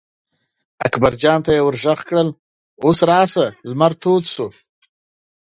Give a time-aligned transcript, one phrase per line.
[0.85, 2.27] اکبر جان ته یې غږ کړل:
[3.09, 4.47] راځه اوس لمر را تود شو.